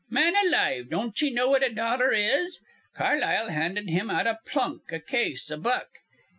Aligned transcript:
Man 0.09 0.33
alive, 0.47 0.89
don't 0.89 1.21
ye 1.21 1.29
know 1.29 1.49
what 1.49 1.61
a 1.63 1.69
dollar 1.71 2.11
is? 2.11 2.59
Carlisle'd 2.95 3.51
hand 3.51 3.77
him 3.77 4.09
out 4.09 4.25
a 4.25 4.39
plunk, 4.47 4.91
a 4.91 4.99
case, 4.99 5.51
a 5.51 5.57
buck. 5.57 5.89